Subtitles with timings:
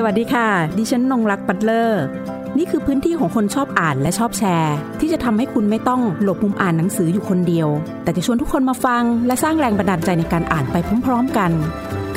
[0.00, 0.48] สวัสดีค่ะ
[0.78, 2.02] ดิฉันนงรักปัตเลอร์
[2.58, 7.68] นี่คือพื้นที่ของคนชอบอ่านและชอบแชร์ ที่จะทำให้คุณไม่ต้องหลบมุมอ่านหนังสืออยู่คนเดียว
[8.02, 11.50] แต่จะชวนทุกคนมาฟัง และสร้างแรงบันดาลใจในการอ่านไปพร้อมๆกัน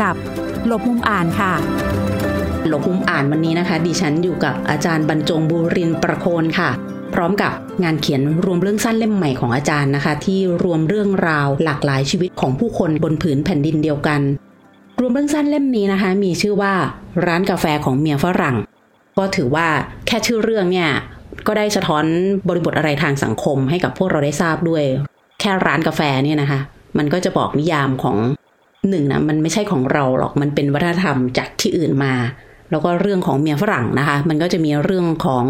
[0.02, 0.16] กับ
[0.68, 1.54] หลบมุมอ่านค่ะ
[2.68, 6.70] หลบมุมอ่านวันนี้นะคะ ดิฉันอยู่กับอาจารย์บรรจงบุรินประโคนค่ะ
[7.14, 7.54] พร้อมกับ
[7.84, 14.22] งานเขียนรวมเรื่องสั้นเล่มใหม่ของอาจารย์นะคะ ที่รวมเรื่องราวหลากหลายชีวิตของผู้คนบนผืนแผ่นดินเดียวกัน
[15.02, 16.74] รวมเรื่องสั้นเล่มนี้นะคะ มีชื่อว่า
[17.26, 18.58] ร้านกาแฟของเมียฝรั่ง
[19.18, 19.68] ก็ถือว่า
[20.08, 20.90] แค่ชื่อเรื่องเนี่ย
[21.48, 22.06] ก็ได้สะท้อน
[22.48, 24.84] บริบทอะไรทางสังคมให้กับพวกเราได้ทราบด้วย
[25.40, 26.60] แค่ร้านกาแฟเนี่ยนะคะ
[26.98, 28.18] มันก็จะบอกนิยามของ
[28.90, 32.14] หนึ่งนะมันไม่ใช่ของเราหรอกมันเป็นวัฒนธรรมจากที่อื่นมา
[32.72, 35.44] แล้วก็เรื่องของเมียฝรั่งนะคะ มันก็จะมีเรื่องของ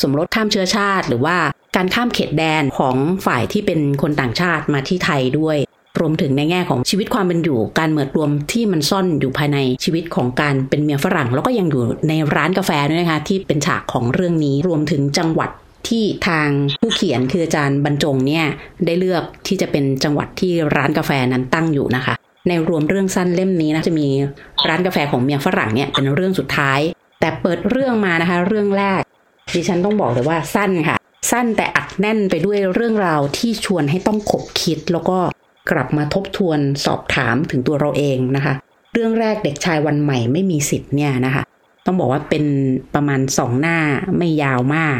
[0.00, 1.36] สมรสข้ามเชื้อชาติ หรือว่า
[1.76, 5.56] การข้ามเขตแดนของฝ่ายที่เป็นคนต่างชาติมาที่ไทยด้วย
[6.00, 15.50] รวมถึงในแง่ของชีวิตความเป็นอยู่ การเหมิดรวมที่มันซ่อนอยู่ภายในชีวิตของการเป็นเมียฝรั่ง แล้วก็ยังอยู่ในร้านกาแฟด้วยนะคะที่เป็นฉากของเรื่องนี้รวมถึงจังหวัด
[15.88, 16.48] ที่ทาง
[16.80, 18.44] ผู้เขียนคืออาจารย์บรรจงเนี่ย
[18.86, 22.14] ได้เลือกที่จะเป็นจังหวัดที่ร้านกาแฟนั้นตั้งอยู่นะคะ
[22.48, 24.08] ในรวมเรื่องสั้นเล่มนี้นะจะมี
[24.68, 26.80] ร้านกาแฟของเมียฝรั่งเนี่ยเป็นเรื่องสุดท้าย
[27.20, 29.00] แต่เปิดเรื่องมานะคะ เรื่องแรก
[29.54, 30.96] ดิฉันต้องบอกเลยว่าสั้นค่ะ
[31.30, 35.18] สั้นแต่อัดแน่นไปด้วยเรื่องราวที่ชวนให้ต้องขบคิดแล้วก็
[35.70, 38.54] กลับมาทบทวนสอบถามถึงตัวเราเองนะคะ
[38.92, 41.42] เรื่องแรกเด็กชายวันใหม่ไม่มีสิทธิ์เนี่ยนะคะ
[41.86, 42.44] ต้องบอกว่าเป็น
[42.94, 43.78] ประมาณสองหน้า
[44.18, 44.98] ไม่ยาวมาก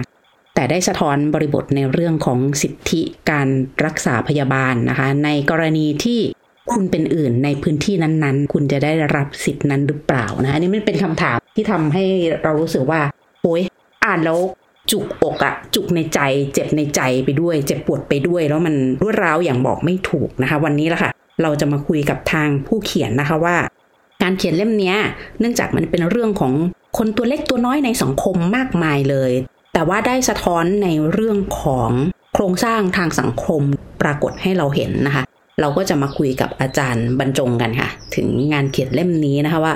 [0.54, 3.48] แต่ได้สะท้อนบริบทในเรื่องของสิทธิการ
[3.84, 6.20] รักษาพยาบาลนะคะ ในกรณีที่
[6.72, 12.04] คุณเป็นอื่นในพื้นที่นั้นๆ คุณจะได้รับสิทธินั้นหรือเปล่านะอันนี้มันเป็นคำถามที่ทำให้
[12.42, 13.00] เรารู้สึกว่า
[13.42, 13.62] โอ้ย
[14.04, 14.38] อ่านแล้ว
[14.92, 16.20] จุกอกอะจุกในใจ
[16.54, 21.10] เจ็บในใจไปด้วย เจ็บปวดไปด้วย แล้วมันรวดร้าวอย่างบอกไม่ถูกนะคะ วันนี้ละค่ะ
[21.42, 23.56] เราจะมาคุยกับทางผู้เขียนนะคะว่า
[24.22, 24.94] การเขียนเล่มนี้
[25.40, 26.52] เนื่องจากมันเป็นเรื่องของ
[26.98, 29.32] คนตัวเล็กตัวน้อยในสังคมมากมายเลย
[29.72, 31.90] แต่ว่าได้สะท้อนในเรื่องของ
[32.34, 33.62] โครงสร้างทางสังคม
[34.02, 35.24] ปรากฏให้เราเห็นนะคะ
[35.60, 39.74] เราก็จะมาคุยกับอาจารย์บรรจงกันค่ะ ถึงงานเขียนเล่มนี้นะคะว่า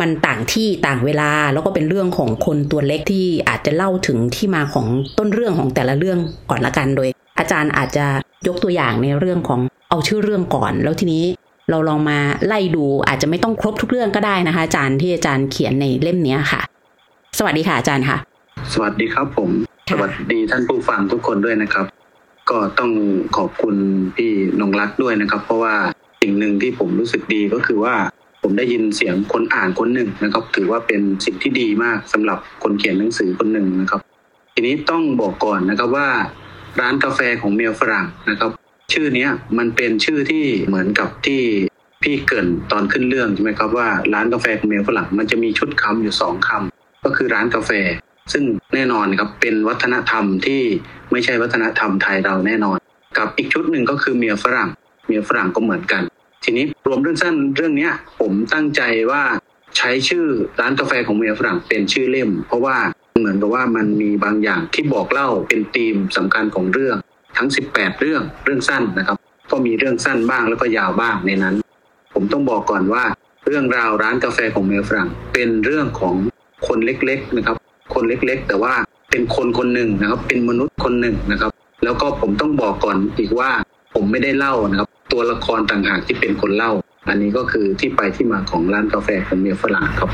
[0.00, 4.86] มันต่างที่ต่างเวลาแล้วก็เป็นเรื่องของคนตัวเล็กที่อาจจะเล่าถึงที่มาของ
[5.18, 6.18] ต้นเรื่องของแต่ละเรื่อง
[6.50, 8.06] ก่อนละกันโดย อาจารย์อาจจะ
[8.46, 9.60] ยกตัวอย่างในเรื่องของ
[9.90, 11.24] เอาชื่อเรื่องก่อน แล้วทีนี้
[11.70, 16.60] เราลองมาไล่ดูอาจจะไม่ต้องครบทุกเรื่องก็ได้นะคะ อาจารย์ที่อาจารย์เขียนในเล่มนี้ค่ะ
[17.38, 18.18] สวัสดีค่ะอาจารย์ค่ะ
[18.72, 19.50] สวัสดีครับผม
[19.88, 21.86] สค่ะวัสดีท่านผู้ฟังทุกคนด้วยนะครับ
[22.50, 22.90] ก็ต้อง
[23.36, 23.76] ขอบคุณ
[24.16, 25.74] พี่นงรักด้วยนะครับ เพราะว่า
[26.20, 27.94] สิ่งหนึ่งที่ผมรู้สึกดีก็คือว่า
[28.46, 34.00] ผมได้ยินเสียงคนอ่านคนหนึ่งนะครับ ถือว่าเป็นสิ่งที่ดีมากสำหรับคนเขียนหนังสือคนหนึ่งนะครับ
[34.54, 36.08] ทีนี้ต้องบอกก่อนนะครับว่า
[36.80, 38.50] ร้านกาแฟของเมียฝรั่งนะครับ
[38.92, 41.42] ชื่อเนี้ยมันเป็นชื่อที่เหมือนกับที่
[42.02, 47.70] พี่เกรินตอนขึ้นเรื่องใช่ไหมครับว่าร้านกาแฟของเมียฝรั่งมันจะมีชุดคำอยู่สองคำก็คือร้านกาแฟ
[48.32, 48.44] ซึ่ง
[48.74, 50.62] แน่นอนครับเป็นวัฒนธรรมที่
[51.12, 52.78] ไม่ใช่วัฒนธรรมไทยเราแน่นอน
[53.18, 54.68] กับอีกชุดหนึ่งก็คือเมียฝรั่ง
[55.06, 56.02] เมียฝรั่งก็เหมือนกัน
[56.44, 59.22] ทีนี้รวมเรื่องสั้นเรื่องเนี้ย ผมตั้งใจว่า
[59.76, 60.26] ใช้ชื่อ
[60.60, 62.76] ร้านกาแฟของเมียฝรั่งเป็นชื่อเล่ม เพราะว่า
[63.20, 66.96] เหมือนกับว่ามันมีบางอย่างที่บอกเล่าเป็นธีมสำคัญของเรื่อง
[67.36, 69.16] ทั้ง 18 เรื่องเรื่องสั้นนะครับ
[69.50, 71.54] ก็มีเรื่องสั้นบ้างแล้วก็ยาวบ้างในนั้น
[72.14, 73.04] ผมต้องบอกก่อนว่า
[73.46, 76.14] เรื่องราวร้านกาแฟของเมียฝรั่ง เป็นเรื่องของ
[76.66, 77.56] คนเล็กๆนะครับ
[77.94, 78.72] คนเล็กๆ แต่ว่า
[79.10, 81.50] เป็นคนคนหนึ่งนะครับ เป็นมนุษย์คนหนึ่งนะครับ
[81.84, 83.50] แล้วก็ผมต้องบอกก่อนอีกว่า
[83.94, 86.72] ผมไม่ได้เล่านะครับตัวละครต่างหากที่เป็นคนเล่า
[87.08, 90.10] อันนี้ก็คือที่ไปที่มาของร้านกาแฟของเมียฝรั่งครับ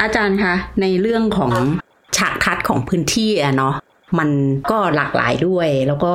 [0.00, 1.52] อาจารย์คะในเรื่องของ
[2.16, 3.74] ฉากทัดของพื้นที่อะเนาะ
[4.18, 4.30] มัน
[4.70, 6.12] ก็หลากหลายด้วย แล้วก็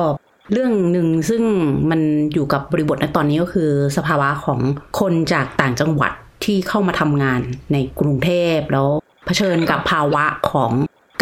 [0.52, 1.42] เรื่องหนึ่งซึ่ง
[1.90, 2.00] มัน
[2.32, 4.60] อยู่กับบริบทในตอนนี้ก็คือ สภาวะของ
[5.00, 6.12] คนจากต่างจังหวัด
[6.44, 7.40] ที่เข้ามาทำงาน
[7.72, 8.88] ในกรุงเทพแล้ว
[9.26, 10.72] เผชิญกับภาวะของ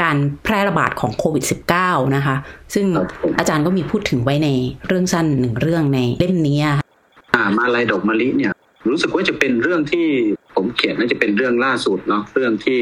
[0.03, 1.45] การแพร่ระบาดของโควิด
[1.81, 2.37] -19 นะคะ
[2.75, 4.49] ซึ่งครับผมอาจารย์ก็มีพูดถึงไว้ใน
[4.87, 6.77] เรื่องสั้นหนึ่งเรื่องในเล่มนี้อะ
[7.35, 8.53] อ่ามาลายดอกมะลิเนี่ย
[8.89, 10.07] รู้สึกว่าจะเป็นเรื่องที่
[10.55, 12.79] ผมเขียนน่าจะเป็นเรื่องล่าสุดเนาะเรื่องที่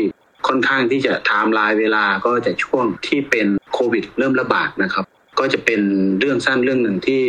[0.46, 5.04] ค่อนข้างที่จะไทม์ไลน์เวลาก็จะช่วงที่เป็นโควิด เริ่มระบาดนะครับ
[5.38, 5.80] ก็จะเป็น
[6.20, 7.22] เรื่องสั้นเรื่องหนึ่งที่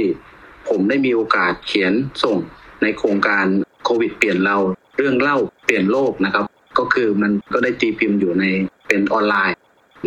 [0.69, 2.37] ผมได้มีโอกาสเขียนส่ง
[2.81, 3.45] ในโครงการ
[3.85, 4.57] โควิด เปลี่ยนเรา
[4.97, 6.45] เรื่องเล่าเปลี่ยนโลกนะครับ
[6.77, 8.45] ก็คือมันก็ได้ตีพิมพ์อยู่ใน
[8.87, 9.55] เป็นออนไลน์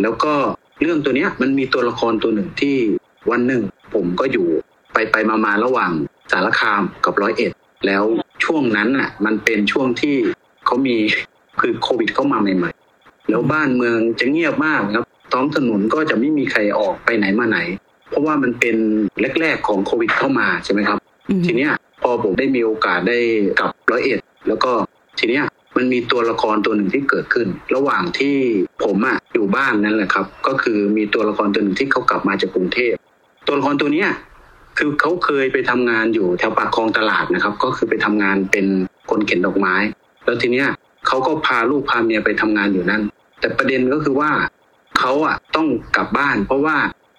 [0.01, 0.33] แล้วก็
[0.81, 2.75] เรื่องตัวเนี้ยมันมีตัวละครตัวหนึ่งที่
[3.31, 3.61] วันหนึ่ง
[3.93, 4.47] ผมก็อยู่
[4.93, 5.91] ไปไปมามาระหว่าง
[6.31, 7.51] สารคามกับร้อยเอ็ด
[7.87, 8.03] แล้ว
[8.43, 10.15] ช่วงนั้นน่ะ มันเป็นช่วงที่
[10.65, 10.95] เขามี
[11.61, 17.59] คือโควิดเข้ามาใหม่ ๆ แล้วบ้านเมืองจะเงียบมากครับท้องถนนก็จะไม่มีใครออกไปไหนมาไหน
[18.09, 18.75] เพราะว่ามันเป็น
[19.39, 20.97] แรกๆของโควิดเข้ามาใช่ไหมครับ
[21.29, 23.17] อืมทีเนี้ยพอผมได้มีโอกาสได้
[23.59, 24.71] กลับร้อยเอ็ด แล้วก็
[25.19, 25.43] ทีเนี้ย
[25.81, 28.35] มันมีตัวละครตัวหนึ่งที่เกิดขึ้น ระหว่างที่
[28.83, 32.93] ผมอะอยู่บ้านนั่นแหละครับ ก็คือมีตัวละครตัวหนึ่งที่เขากลับมาจากกรุงเทพ
[33.47, 34.09] ตัวละครตัวเนี้ย
[34.77, 38.65] คือเขาเคยไปทำงานอยู่แถวปากคลองตลาดนะครับ ก็คือไปทำงานเป็น
[39.09, 39.75] คนเข็นดอกไม้
[40.25, 40.67] แล้วทีเนี้ย
[41.07, 43.01] เขาก็พาลูกพาเมียไปทำงานอยู่นั่น
[43.39, 44.31] แต่ประเด็นก็คือว่า
[44.99, 46.75] เขาอะต้องกลับบ้าน เพราะว่า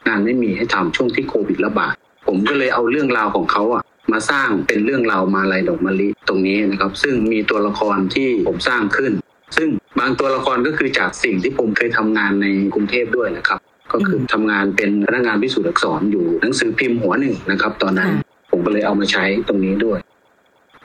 [0.09, 1.95] งานไม่มีให้ทำช่วงที่โควิดระบาด
[2.27, 9.13] ผมก็เลยเอาเรื่องราวของเขาอะ มาสร้างเป็นเรื่องราวมาลายดอกมะลิตรงนี้นะครับ ซึ่งมีตัวละครที่ผมสร้างขึ้น
[9.57, 9.69] ซึ่ง
[9.99, 13.59] บางตัวละครก็คือจากสิ่งที่ผมเคยทำงานในกรุงเทพด้วยนะครับ
[13.93, 18.11] ก็คือทำงานเป็นพนักงานพิสูจน์อักษรอยู่หนังสือพิมพ์หัวหนึ่งนะครับ ตอนนั้น
[18.51, 19.99] ผมก็เลยเอามาใช้ตรงนี้ด้วย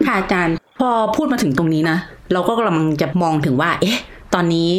[0.07, 1.97] ค่ะอาจารย์ พอพูดมาถึงตรงนี้นะ
[2.33, 3.99] เราก็กำลังจะมองถึงว่า เอ๊ะ
[4.33, 4.69] ตอนนี้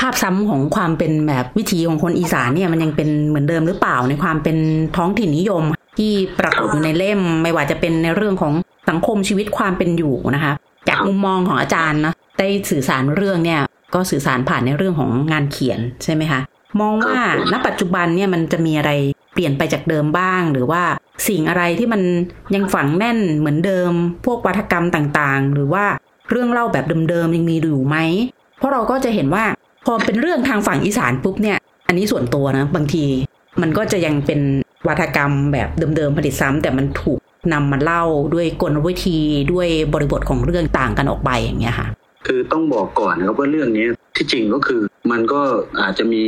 [0.00, 4.56] ภาพซ้ำของความเป็นแบบวิถีของคนอีสานเนี่ยมันยังเป็นเหมือนเดิมหรือเปล่าในความเป็น
[4.96, 5.62] ท้องถิ่นนิยม
[5.98, 8.52] ที่ปรากฏอยู่ในเล่ม ไม่ว่าจะเป็นในเรื่องของ
[8.88, 10.52] สังคมชีวิตความเป็นอยู่นะคะ
[10.88, 13.60] จากมุมมองของอาจารย์นะได้สื่อสารเรื่องเนี่ย
[13.94, 16.40] ก็สื่อสารผ่านในเรื่องของงานเขียนใช่ไหมคะ
[16.80, 17.18] มองว่า
[17.52, 18.92] ณปัจจุบันเนี่ยมันจะมีอะไร
[19.34, 20.82] เปลี่ยนไปจากเดิมบ้าง หรือว่า
[21.28, 22.02] สิ่งอะไรที่มัน
[22.54, 23.92] ยังฝังแน่นเหมือนเดิม
[24.26, 25.84] พวกวัฒกรรมต่างๆ หรือว่า
[26.30, 27.96] เรื่องเล่าแบบเดิมๆยังมีอยู่ไหม
[28.58, 29.44] เพราะเราก็จะเห็นว่า
[29.86, 33.04] พอเป็นเรื่องทางฝั่งอีสานปุ๊บเนี่ย อันนี้ส่วนตัวนะบางที
[33.62, 34.40] มันก็จะยังเป็น
[34.88, 37.18] วัฒกรรมแบบเดิมๆผลิตซ้ำแต่มันถูก
[37.52, 38.04] นำมาเล่า
[38.34, 39.18] ด้วยกลวิธี
[39.52, 41.88] ด้วยบริบทของเรื่องต่างกันออกไปอย่างเงี้ยค่ะ
[42.26, 43.86] คือต้องบอกก่อนนะครับว่าเรื่องนี้
[44.16, 44.80] ที่จริงก็คือ
[45.10, 45.42] มันก็
[45.80, 46.24] อาจจะมี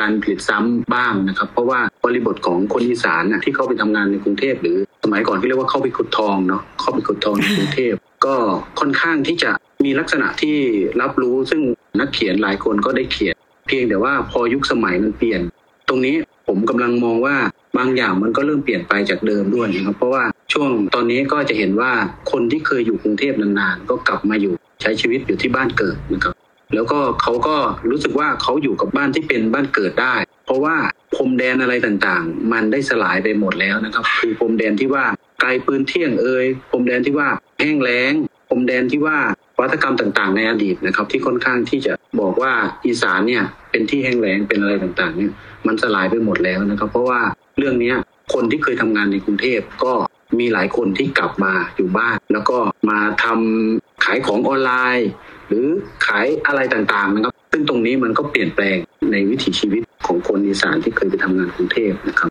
[0.00, 8.34] การผลิตซ้ำบ้างนะครับ เพราะว่าบริบทของคนอีสานนะที่เข้าไปทำงานในกรุงเทพหรือสมัยก่อนที่เรียกว่าเข้าไปขุดทองเนาะเข้าไปขุดทองในกรุงเทพก็
[8.80, 9.50] ค่อนข้างที่จะ
[9.84, 10.56] มีลักษณะที่
[11.00, 11.60] รับรู้ซึ่ง
[12.00, 13.34] นักเขียนหลายคนก็ได้เขียน
[13.66, 15.40] เพียงแต่ว่าพอยุคสมัยมันเปลี่ยน
[15.88, 16.14] ตรงนี้
[16.50, 17.36] ผมกำลังมองว่า
[17.78, 21.92] บางอย่างมันก็เริ่มเปลี่ยนไปจากเดิมด้วยนะครับ เพราะว่าช่วงตอนนี้ก็จะเห็นว่า
[22.32, 26.34] คนที่เคยอยู่กรุงเทพนานๆ ก็กลับมาอยู่ใช้ชีวิตอยู่ที่บ้านเกิดนะครับ
[26.74, 27.56] แล้วก็เขาก็
[27.90, 30.14] รู้สึกว่าเขาอยู่กับบ้านที่เป็นบ้านเกิดได้
[30.46, 30.76] เพราะว่า
[31.14, 35.04] พรมแดนอะไรต่างๆ มันได้สลายไปหมดแล้วนะครับ คือพรมแดนที่ว่า
[35.40, 37.28] ไกลปืนเที่ยงเอ่ยพรมแดนที่ว่า
[37.60, 38.12] แห้งแล้ง
[38.48, 39.18] พรมแดนที่ว่า
[39.60, 42.52] วัฒกรรมต่างๆ ในอดีตนะครับ ที่ค่อนข้างที่จะบอกว่า
[42.86, 45.32] อีสานเนี่ยเป็นที่แห้งแล้งเป็นอะไรต่างๆเนี่ย
[45.66, 47.20] มันสลายไปหมดแล้วนะครับ เพราะว่า
[47.58, 47.96] เรื่องเนี้ย
[48.34, 49.92] คนที่เคยทำงานในกรุงเทพก็
[50.38, 52.56] มีหลายคนที่กลับมาอยู่บ้าน แล้วก็
[52.90, 55.10] มาทำขายของออนไลน์
[55.48, 55.66] หรือ
[56.06, 58.76] ขายอะไรต่างๆนะครับ ซึ่งตรงนี้มันก็เปลี่ยนแปลง
[59.12, 62.28] ในวิถีชีวิตของคนอีสานที่เคยไปทำงานกรุงเทพนะครับ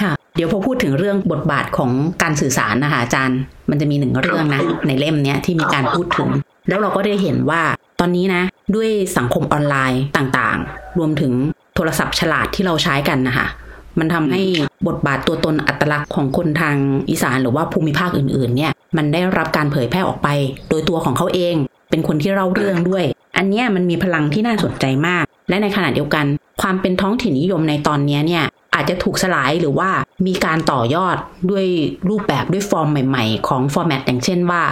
[0.00, 1.90] ค่ะเดี๋ยวพอพูดถึงเรื่องบทบาทของ
[2.22, 3.38] การสื่อสารนะคะอาจารย์
[3.70, 6.28] มันจะมีหนึ่งเรื่องนะในเล่มเนี้ยที่มีการพูดถึง
[6.70, 7.62] แล้วเราก็ได้เห็นว่า
[8.00, 8.42] ตอนนี้นะ
[8.74, 11.32] ด้วยสังคมออนไลน์ต่างๆ รวมถึง
[11.74, 13.46] โทรศัพท์ฉลาดที่เราใช้กันนะคะ
[13.98, 14.42] มันทำให้
[14.88, 16.76] บทบาทตัวตนอัตลักษณ์ของคนทาง
[17.10, 20.28] อีสานหรือว่าภูมิภาคอื่นๆ เนี่ย มันได้รับการเผยแพร่ออกไป
[20.68, 21.54] โดยตัวของเขาเอง
[21.90, 23.04] เป็นคนที่เล่าเรื่องด้วย
[23.36, 26.26] อันนี้มันมีพลังที่น่าสนใจมาก และในขณะเดียวกัน
[26.62, 28.44] ความเป็นท้องถิ่นนิยมในตอนนี้เนี่ย
[28.74, 29.90] อาจจะถูกสลายหรือว่า
[30.26, 31.16] มีการต่อยอด
[31.50, 31.66] ด้วย
[32.08, 34.62] รูปแบบด้วยฟอร์มใหม่ ๆ ของฟอร์แมตอย่างเช่นว่า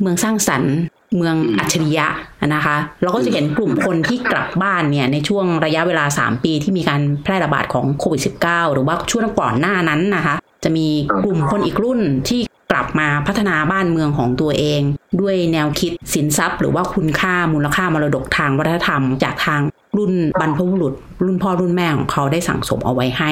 [0.00, 0.74] เมืองสร้างสรรค์
[1.16, 2.06] เมืองอัจฉริยะ
[2.54, 10.34] นะคะ เราก็จะเห็นกลุ่มคนที่กลับบ้านเนี่ยในช่วงระยะเวลา 3 ปีที่มีการแพร่ระบาดของโควิด -19 หรือว่าช่วงก่อนหน้านั้นนะคะ
[10.64, 10.86] จะมี
[11.24, 12.40] กลุ่มคนอีกรุ่นที่
[12.72, 14.80] กลับมาพัฒนาบ้านเมืองของตัวเอง
[15.20, 19.60] ด้วยแนวคิดสินทรัพย์ หรือว่าคุณค่ามูลค่ามรดกทางวัฒนธรรม จากทาง
[19.96, 23.30] รุ่นบรรพบุรุษ รุ่นพ่อรุ่นแม่ของเขาได้สั่งสมเอาไว้ให้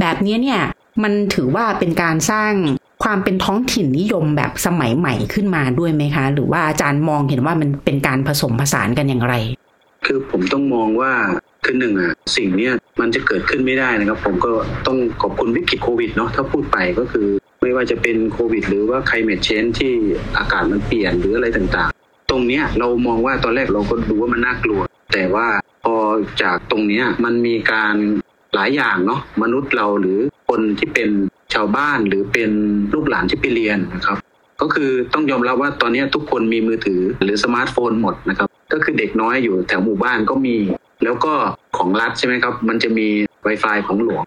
[0.00, 0.60] แบบนี้เนี่ย
[1.02, 2.52] มันถือว่าเป็นการสร้าง
[3.02, 9.34] ความเป็นท้องถิ่นนิยมแบบสมัยใหม่ขึ้นมาด้วยไหมคะ หรือว่าอาจารย์มองเห็นว่ามันเป็นการผสมผสานกันอย่างไร
[10.06, 11.12] คือผมต้องมองว่า
[11.64, 14.50] คือหนึ่งอะสิ่งเนี้ยมันจะเกิดขึ้นไม่ได้นะครับ ผมก็
[14.86, 17.26] ต้องขอบคุณวิกฤตโควิดเนาะถ้าพูดไปก็คือ
[17.62, 19.92] ไม่ว่าจะเป็นโควิด หรือว่า climate change ที่
[20.38, 24.80] อากาศมันเปลี่ยนหรืออะไรต่างๆ ตรงเนี้ยเรามองว่าตอนแรกเราก็ดูว่ามันน่ากลัว
[25.12, 25.46] แต่ว่า
[25.84, 25.96] พอ
[26.42, 27.94] จากตรงเนี้ยมันมีการ
[28.54, 30.18] หลายอย่างเนาะมนุษย์เราหรือ
[30.48, 31.10] คนที่เป็น
[31.54, 32.50] ชาวบ้านหรือเป็น
[32.94, 34.18] ลูกหลานที่ไปเรียนนะครับ
[34.60, 40.56] ก็คือต้องยอมรับว่าตอนนี้ทุกคนมีมือถือหรือสมาร์ทโฟนหมดนะครับ ก็คือเด็กน้อยอยู่แถวหมู่บ้านก็มี
[41.04, 41.32] แล้วก็
[41.78, 43.06] ของรัฐใช่ไหมครับ มันจะมี
[43.46, 44.22] Wi-Fi ของหลวง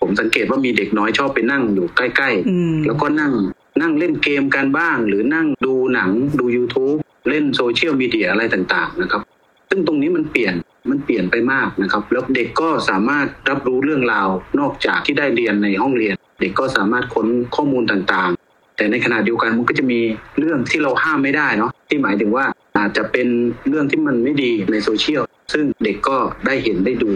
[0.00, 3.32] ผมสังเกตว่ามีเด็กน้อยชอบไปนั่งอยู่ใกล้อืมๆแล้วก็นั่ง
[3.80, 6.98] นั่งเล่นเกมกันบ้าง หรือนั่งดูหนังดู YouTube
[7.28, 9.22] เล่นโซเชียลมีเดียอะไรต่างๆนะครับ
[9.68, 10.54] ซึ่งตรงนี้มันเปลี่ยน
[10.90, 14.28] มันเปลี่ยนไปมากนะครับ แล้วเด็กก็สามารถรับรู้เรื่องราว
[14.60, 20.00] นอกจากที่ได้เรียนในห้องเรียน เด็กก็สามารถค้นข้อมูลต่างๆ แต่ในขณะเดียวกันมันก็จะมี
[20.38, 22.44] เรื่องที่เราห้ามไม่ได้เนาะที่หมายถึงว่า
[22.78, 23.28] อาจจะเป็น
[23.68, 26.16] เรื่องที่มันไม่ดีในโซเชียลซึ่งเด็กก็
[26.46, 27.10] ได้เห็นได้ดู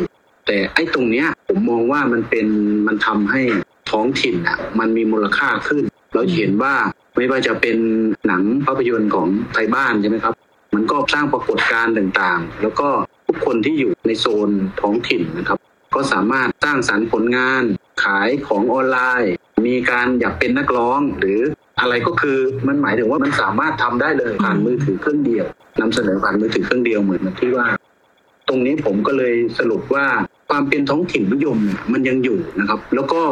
[0.47, 2.47] แต่ไอ้ตรงเนี้ยผมมองว่ามันเป็น
[2.87, 3.43] มันทำให้
[3.91, 6.75] ท้องถิ่นอะมันมีมูลค่าขึ้น เราเห็นว่า
[7.17, 7.76] ไม่ว่าจะเป็น
[8.26, 10.35] หนังภาพยนตร์ของไทยบ้านใช่ไหมครับ
[10.75, 12.88] มันก็สร้างปรากฏการณ์ต่างๆ แล้วก็
[13.33, 15.59] ทุกคนที่อยู่ในโซนท้องถิ่นนะครับ
[15.95, 17.62] ก็สามารถสร้างสรรค์ผลงาน
[18.05, 19.33] ขายของออนไลน์
[19.67, 21.39] มีการอยากเป็นนักร้องหรือ
[21.81, 25.47] อะไรก็คือมันหมายถึงว่ามันสามารถทำได้เลยผ่านมือถือเครื่องเดียว
[25.81, 27.67] นำเสนอผ่านมือถือเครื่องเดียวเหมือนที่ว่า
[28.49, 30.07] ตรงนี้ผมก็เลยสรุปว่า
[30.51, 31.59] ความเป็นท้องถิ่นนิยม
[31.93, 33.23] มันยังอยู่นะครับ แล้วก็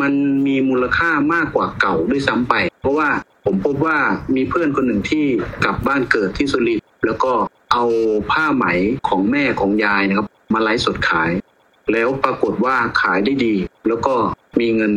[0.00, 0.12] มัน
[0.46, 3.08] มีมูลค่ามากกว่าเก่าด้วยซ้ำไป เพราะว่า
[3.44, 3.96] ผมพบว่า
[4.36, 5.24] มีเพื่อนคนหนึ่งที่
[5.64, 7.32] กลับบ้านเกิดที่สุรินทร์แล้วก็
[7.72, 7.84] เอา
[8.30, 8.66] ผ้าไหม
[9.08, 11.30] ของแม่ของยายนะครับ มาไลฟ์สดขาย
[11.92, 13.54] แล้วปรากฏว่าขายได้ดี
[13.88, 14.14] แล้วก็
[14.60, 14.92] มีเงิน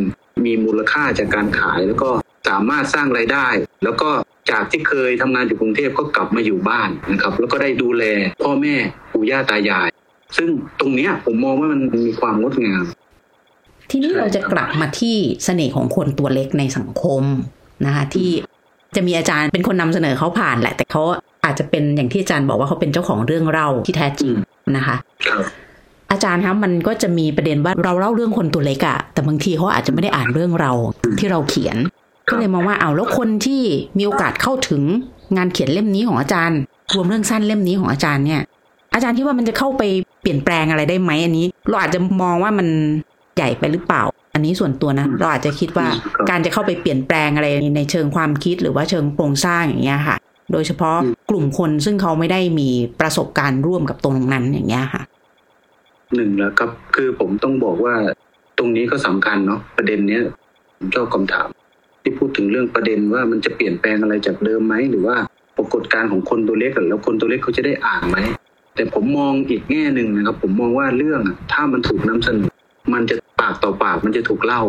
[0.46, 2.10] มีมูลค่าจากการขายแล้วก็
[2.50, 3.48] สามารถสร้างไรายได้
[3.84, 4.10] แล้วก็
[4.52, 8.04] จากที่เคยทำงานอยู่กรุงเทพก็กลับมาอยู่บ้านนะครับ แล้วก็ได้ดูแล
[8.44, 8.76] พ่อแม่
[9.12, 9.90] ปู่ย่าตายาย
[10.38, 10.48] ซึ่ง
[10.80, 12.84] ตรงเนี้ยผมมองว่ามันมีความงดงาม
[13.90, 17.24] ทีนี้เราจะกลับมาที่เสน่ห์ของคนตัวเล็กในสังคม
[17.86, 18.30] นะคะที่
[18.96, 21.04] จะมีอาจารย์เป็นคนนำเสนอเขาผ่านแหละ แต่เขา
[21.52, 24.34] อาจจะเป็นอย่างที่อาจารย์บอกว่าเขาเป็นเจ้าของเรื่องเล่าที่แท้จริง
[24.76, 24.96] นะคะ
[25.28, 25.44] ครับ
[26.12, 30.72] อาจารย์ครับมันก็จะมีประเด็นว่าเราเล่าเรื่องคนตัวเล็กอะแต่บางทีเขาอาจจะไม่ได้อ่านเรื่องเรา
[31.20, 31.78] ที่เราเขียน
[32.30, 33.64] ก็เลยมองว่าเอาวแล้วคนที่
[33.98, 34.82] มีโอกาสเข้าถึง
[35.38, 36.60] งานเขียนเล่มนี้ของอาจารย์
[36.96, 38.42] รวมเรื่องสั้นเล่มนี้ของอาจารย์เนี่ย
[38.94, 39.84] อาจารย์คิดว่ามันจะเข้าไป
[40.22, 42.68] เปลี่ยนแปลงอะไรได้ไหมอันนี้ เราอาจจะมองว่ามัน
[43.36, 44.04] ใหญ่ไปหรือเปล่า
[44.34, 45.88] อันนี้ส่วนตัวนะ เราอาจจะคิดว่า
[46.30, 50.18] การจะเข้าไปเปลี่ยนแปลงอะไรในเชิงความคิดหรือว่าเชิงโครงสร้างอย่างเงี้ยค่ะ
[50.52, 50.98] โดยเฉพาะ
[51.30, 55.02] กลุ่มคนซึ่งเขาไม่ได้มีประสบการณ์ร่วมกับตรงนั้นอย่างเงี้ยค่ะ
[56.16, 57.96] หนึ่งแล้วครับคือผมต้องบอกว่า
[58.58, 60.22] ตรงนี้ก็สำคัญเนาะประเด็นเนี้ย
[60.78, 61.48] ผมชอบคำถาม
[62.02, 65.16] ที่พูดถึงเรื่องประเด็นว่ามันจะเปลี่ยนแปลงอะไรจากเดิมไหมหรือว่า
[65.58, 68.18] ปรากฏการณ์ของคนตัวเล็กอะแล้วคนตัวเล็กเขาจะได้อ่านไหม
[68.76, 72.52] แต่ผมมองอีกแง่หนึ่งนะครับ ผมมองว่าเรื่องอะถ้ามันถูกนำเสนอ
[72.94, 74.62] มันจะปากต่อปากมันจะถูกเล่า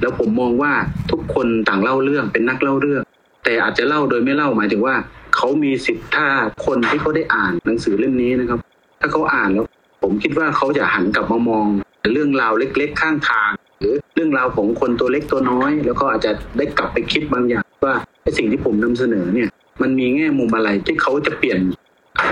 [0.00, 0.72] แล้วผมมองว่า
[1.10, 3.02] ทุกคนต่างเล่าเรื่องเป็นนักเล่าเรื่อง
[3.44, 4.94] แต่อาจจะเล่าโดยไม่เล่าหมายถึงว่า
[5.38, 6.26] เขามีสิทธิ์ถ้า
[6.66, 8.58] คนที่เขาได้อ่านหนังสือเล่มนี้นะครับ
[9.00, 9.66] ถ้าเขาอ่านแล้ว
[10.02, 11.66] ผมคิดว่าเขาจะหันกลับมามอง
[12.12, 19.48] เรื่องราวเล็ก ๆ ข้างทาง หรือเรื่องราวของคนตัวเล็กตัวน้อย แล้วก็อาจจะได้กลับไปคิดบางอย่างว่าไอสิ่งที่ผมนำเสนอเนี่ย
[19.82, 21.58] มันมีแง่มุมอะไรที่เขาจะเปลี่ยน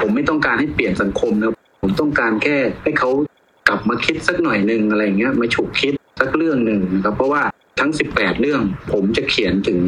[0.01, 3.11] ผมไม่ต้องการให้เปลี่ยนสังคมนะผมต้องการแค่ให้เขา
[3.69, 7.43] กลับมาคิดสักหน่อยหนึ่งอะไรเงี้ยมาฉุกคิดสักเรื่องหนึ่งนะครับเพราะว่า
[7.81, 9.81] ทั้ง 18 เรื่องผมจะเขียนถึง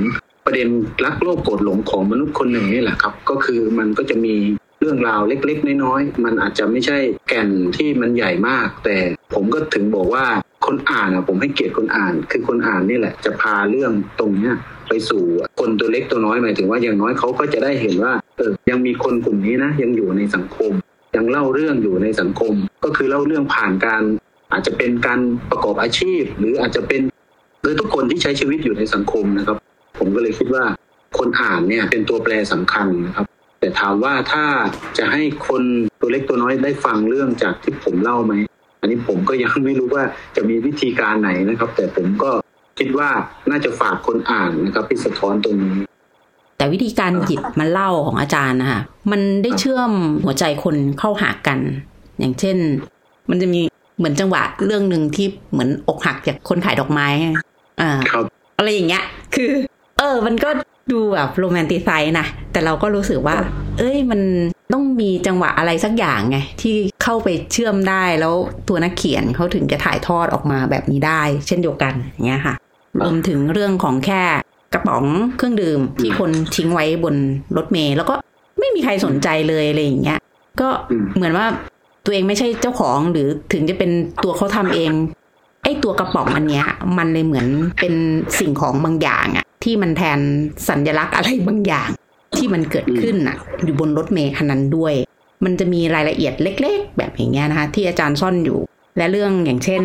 [0.49, 0.71] ประเด็น
[1.05, 4.35] รักโลภโกรธหลงของมนุษย์คนหนึ่งนี่แหละครับ ก็คือมันก็จะมี
[4.81, 8.97] เรื่องราวเล็กๆ น้อยๆ มันอาจจะไม่ใช่แก่นที่มันใหญ่มาก แต่
[9.35, 10.25] ผมก็ถึงบอกว่า
[10.67, 14.55] คนอ่านอะผมให้เกียรติคนอ่าน คือคนอ่านนี่แหละ จะพาเรื่องตรงเนี้ย
[14.89, 15.23] ไปสู่
[15.61, 20.73] คนตัวเล็กตัวน้อยหมายถึงว่าอย่างน้อยเขาก็จะได้เห็นว่าเออยังมีคนกลุ่มนี้นะยังอยู่ในสังคม
[21.17, 22.53] ยังเล่าเรื่องอยู่ในสังคม
[22.85, 24.03] ก็คือเล่าเรื่องผ่านการ
[24.53, 27.03] อาจจะเป็นการประกอบอาชีพ หรืออาจจะเป็น
[27.63, 29.59] หรือทุกคนที่ใช้ชีวิตอยู่ในสังคมนะครับ
[29.99, 30.65] ผมก็เลยคิดว่า
[31.19, 33.27] คนอ่านเนี่ยเป็นตัวแปรสำคัญนะครับ
[33.61, 34.45] แต่ถามว่าถ้า
[34.99, 35.63] จะให้คน
[36.01, 38.35] ตัวเล็กตัวน้อยได้ฟังเรื่องจากที่ผมเล่าไหม
[38.81, 40.05] อันนี้ผมก็ยังไม่รู้ว่า
[40.37, 42.31] จะมีวิธีการไหนนะครับ แต่ผมก็
[42.79, 43.11] คิดว่า
[43.51, 45.79] น่าจะฝากคนอ่านนะครับที่สะท้อนตรงนี้
[46.57, 49.93] แต่วิธีการหยิบมาเล่าของอาจารย์นะคะมันได้เชื่อม
[50.25, 51.59] หัวใจคนเข้าหากัน
[52.19, 52.57] อย่างเช่น
[53.31, 53.61] มันจะมี
[53.99, 57.07] เหมือนจังหวะเรื่องหนึ่งที่เหมือนอกหักจากคนขายดอกไม้
[57.81, 58.25] อ่าครับ
[58.59, 59.51] อะไรอย่างเงี้ย คือ
[59.99, 60.51] เออ มันก็
[60.93, 63.37] ดูแบบโรแมนติไซน์นะ แต่เราก็รู้สึกว่า
[63.79, 64.21] เอ้ย มัน
[64.73, 68.35] ต้องมีจังหวะอะไรสักอย่างไง ที่เข้าไปเชื่อมได้แล้ว
[68.69, 72.55] ตัวนักเขียนเขาถึงจะถ่ายทอดออกมาแบบนี้ได้ เช่นเดียวกันอย่างเงี้ยค่ะ
[73.01, 74.23] รวมถึงเรื่องของแค่
[74.75, 75.05] กระป๋อง
[75.37, 77.15] เครื่องดื่มที่คนทิ้งไว้บน
[77.57, 78.15] รถเมล์แล้วก็
[78.59, 80.19] ไม่มีใครสนใจเลยอะไรอย่างเงี้ย
[80.61, 81.47] ก็อืมเหมือนว่า
[82.05, 83.91] ตัวเองไม่ใช่เจ้าของหรือถึงจะเป็น
[84.25, 84.91] ตัวเขาทำเอง
[85.63, 86.67] ไอ้ตัวกระป๋องอันเนี้ย
[86.99, 87.47] มันเลยเหมือน
[87.81, 87.95] เป็น
[88.39, 90.21] สิ่งของบางอย่างอะ ที่มันแทน
[90.69, 91.89] สัญลักษณ์อะไรบางอย่าง
[92.37, 94.95] ที่มันเกิดขึ้นอะอยู่บนรถเมล์คันนั้นด้วย
[95.45, 98.59] มันจะมีรายละเอียดเล็ก ๆ แบบอย่างเงี้ยนะคะ ที่อาจารย์ซ่อนอยู่
[98.97, 99.83] และเรื่องอย่างเช่น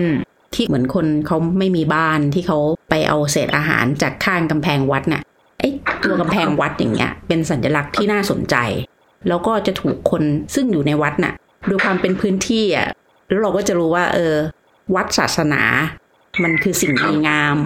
[0.56, 5.22] ที่เหมือนคนเขาไม่มีบ้านที่เขาไปเอาเศษอาหารจากข้างกำแพงวัดน่ะ
[5.60, 5.70] ไอ้
[6.04, 8.56] ตัวกำแพงวัดอย่างเงี้ย เป็นสัญลักษณ์ที่น่าสนใจ
[9.28, 10.24] แล้วก็จะถูกคน
[10.56, 11.34] ซึ่งอยู่ในวัดน่ะ
[11.70, 12.88] ด้วยความเป็นพื้นที่อะ
[13.30, 14.36] แล้วเราก็จะรู้ว่า เออ
[14.96, 15.62] วัดศาสนา
[16.44, 17.58] มันคือสิ่งดีงาม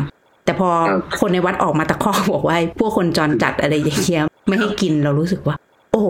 [0.48, 5.56] แต่พอครับคนในวัดออกมาตะคอกบอกว่าไอ้พวกคนจรจัดอะไรอย่างเงี้ยไม่ให้กินเรารู้สึกว่า
[5.92, 6.08] โอ้โห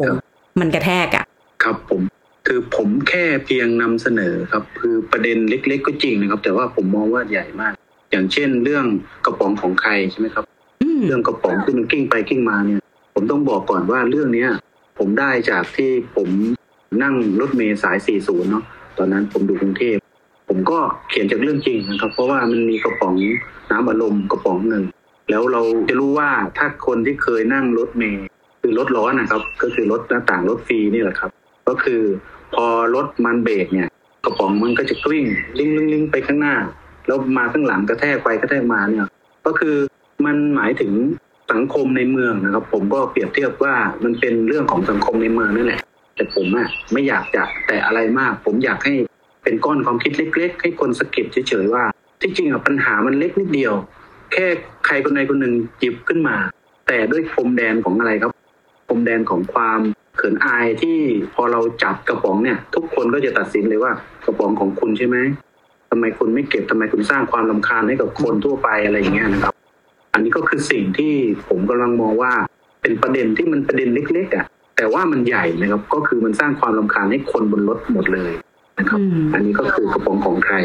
[0.60, 1.25] มันกระแทกอะ
[1.63, 2.01] ครับผม
[2.48, 7.74] คือผมแค่เพียงนำเสนอครับ คือประเด็นเล็ก ๆ ก็จริงนะครับ แต่ว่าผมมองว่าใหญ่มาก
[8.12, 8.86] อย่างเช่น เรื่อง
[9.25, 10.44] กระป๋องของใครใช่ไหมครับ
[10.82, 12.82] อืมเรื่องกระป๋องที่มันกิ้งไปกิ้งมาเนี่ย
[13.13, 14.50] ผมต้องบอกก่อนว่าเรื่องเนี้ย
[14.98, 16.29] ผมได้จากที่ผม
[17.03, 18.63] นั่งรถเมล์สาย 40 เนาะ
[18.98, 19.98] ตอนนั้นผมดูกรุงเทพ
[20.58, 23.14] ผมก็เขียนจากเรื่องจริงนะครับ เพราะว่ามันมีกระป๋อง
[23.72, 24.84] น้ำอารมณ์กระป๋องหนึ่ง
[25.30, 28.26] แล้วเราจะรู้ว่าถ้าคนที่เคยนั่งรถเมล์
[28.62, 31.32] คืคือรถร้อนนะครับ ก็คือรถหน้าต่างรถฟรีนี่แหละครับ
[31.68, 32.02] ก็คือ
[32.56, 33.90] พอรถมันเบรกเนี่ย
[34.26, 35.26] กระป๋องมันก็จะกลิ้ง
[35.60, 36.56] ลิงลิงลิงไปข้างหน้า
[37.08, 39.08] แล้วมาข้างหลังกระแทกไปกระแทกมาเนี่ย
[39.46, 39.76] ก็คือ
[40.26, 40.92] มันหมายถึง
[41.52, 45.82] สังคมในเมืองนะครับ ผมก็เปรียบเทียบว่ามันเป็นเรื่องของสังคมในเมืองนั่นแหละ
[46.16, 48.94] แต่ผมอะไม่อยากจะแต่อะไรมาก ผมอยากให้
[49.48, 51.84] เป็นก้อนความคิดเล็ก ๆ ให้คนสะกิดเฉยๆว่า
[52.22, 53.74] ที่จริงอะปัญหามันเล็กนิดเดียว
[54.34, 54.46] แค่
[54.86, 56.36] ใครคนใดคนหนึ่งหยิบขึ้นมา
[56.88, 58.32] แต่ด้วยพรมแดนของอะไรครับ
[58.88, 59.80] พรมแดนของความ
[60.18, 60.98] เขินอายที่
[61.34, 63.92] พอเราจับกระป๋องเนี่ย ทุกคนก็จะตัดสินเลยว่า
[64.25, 65.18] กระป๋องของคุณใช่ไหม
[65.89, 69.54] ทำไมคุณไม่เก็บทำไมคุณสร้างความลำคาญให้กับคนทั่วไปอะไรอย่างเงี้ยนะครับ
[70.13, 71.13] อันนี้ก็คือสิ่งที่
[71.48, 72.32] ผมกำลังมองว่า
[72.82, 74.46] เป็นประเด็นที่มันประเด็นเล็กๆอะ
[74.77, 78.34] แต่ว่ามันใหญ่นะครับ ก็คือมันสร้างความลำคาญให้คนบนรถหมดเลย
[78.77, 79.00] นะครับ
[79.34, 80.55] อันนี้ก็คือกระป๋องของใคร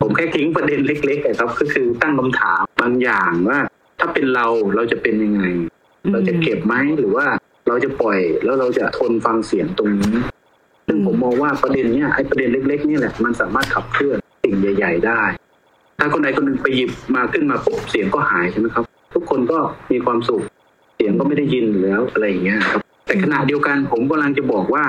[0.00, 3.58] ผมแค่ทิ้งประเด็นเล็กๆครับ ก็คือตั้งคำถามบางอย่างว่า
[3.98, 4.46] ถ้าเป็นเรา
[4.76, 5.42] เราจะเป็นยังไง
[6.12, 7.26] เราจะเก็บไหมหรือว่า
[7.68, 10.14] เราจะปล่อยแล้วเราจะทนฟังเสียงตรงนี้
[10.86, 15.22] ซึ่งผมมองว่าประเด็นเนี้ยไอ้ประเด็นเล็ก ๆ นี่แหละมันสามารถขับเคลื่อนสิ่งใหญ่ ๆ ได้
[15.98, 18.84] ถ้าคนใดคนหนึ่งไปหยิบมาขึ้นมาปุ๊บเสียงก็หายใช่ไหมครับ
[19.14, 19.58] ทุกคนก็
[19.90, 20.42] มีความสุข
[20.96, 24.84] เสียงก็ไม่ได้ยินแล้วอะไรอย่างเงี้ยครับ แต่ขณะเดียวกันผมกำลังจะบอกว่า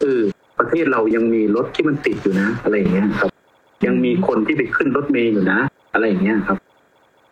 [0.00, 0.20] เออ
[0.58, 3.30] ประเทศเรายังมีรถที่มันติดอยู่นะ อะไรอย่างเงี้ยครับ
[3.86, 5.58] ยังมีคนที่ไปขึ้นรถเมย์อยู่นะ
[5.92, 6.56] อะไรอย่างเงี้ยครับ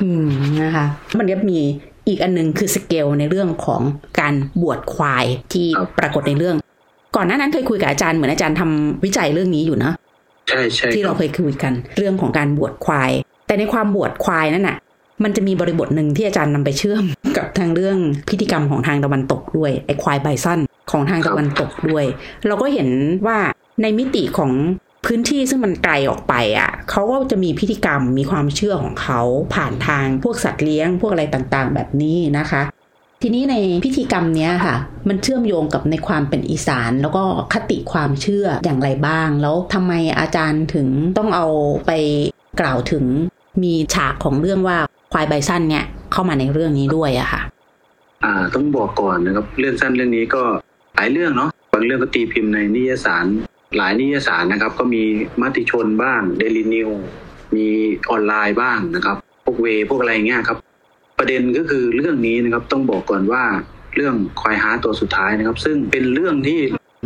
[0.02, 0.26] อืม
[0.60, 0.86] นะคะ
[1.18, 1.60] มันก็มี
[2.08, 3.82] อีกอันนึงคือสเกลในเรื่องของ
[4.20, 6.56] การบวชควายที่ครับปรากฏในเรื่อง
[7.16, 9.92] ก่อนหน้านั้นเคยคุยกับอาจารย์เหมือนอาจารย์ทำวิจัยเรื่องนี้อยู่นะ
[10.48, 13.10] ใช่ใช่ที่คเรารับเคยคุยกันเรื่องของการบวชควาย
[13.46, 14.76] แต่ในความบวชควายนั่นน่ะ
[15.24, 17.04] มันจะมีบริบทหนึ่งที่อาจารย์นำไปเชื่อม
[17.36, 17.96] กับทางเรื่อง
[18.28, 20.60] พิธีกรรมของทางตะวันตกด้วยไอ้ควายไบซัน
[20.92, 22.04] ของทางตะวันตกด้วย
[22.46, 22.88] เราก็เห็น
[23.26, 23.38] ว่า
[23.82, 24.52] ในมิติของ
[25.06, 29.20] พื้นที่ซึ่งมันไกลออกไปอะเขาก็จะมีพิธีกรรมมีความเชื่อของเขา
[29.54, 32.62] ผ่านทางพวกสัตว์เลี้ยงพวกอะไรต่างๆ แบบนี้นะคะ
[33.22, 34.76] ทีนี้ในพิธีกรรมเนี้ยค่ะ
[35.08, 41.46] มันเชื่อมโยงกับในความเป็นอีสาน แล้วก็คติความเชื่ออย่างไรบ้าง แล้วทำไมอาจารย์ถึงต้องเอา
[41.86, 41.92] ไป
[42.60, 43.04] กล่าวถึง
[43.62, 44.76] มีฉากของเรื่องว่า
[45.12, 47.40] ควายไบซันเนี่ยเข้ามาในเรื่องนี้ด้วยอะค่ะ
[48.24, 50.42] อ่าต้องบอกก่อนนะครับเรื่องสั้นเรื่องนี้ก็
[50.96, 53.26] หลายเรื่องเนาะบางเรื่องก็ตีพิมพ์ในนิยสาร
[53.76, 55.02] หลายนิยสารนะครับ ก็มี
[55.40, 56.90] มติชนบ้างเดลินิวส์
[57.54, 57.66] มี
[58.10, 60.58] ออนไลน์บ้างนะครับ พวกเว็บพวกอะไรเงี้ยครับ
[61.18, 63.44] ประเด็นก็คือเรื่องนี้นะครับต้องบอกก่อนว่า
[63.96, 66.60] เรื่องควายฮ้าตัวสุดท้ายนะครับ ซึ่งเป็นเรื่องที่